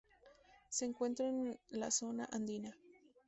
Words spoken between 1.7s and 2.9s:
Zona Andina.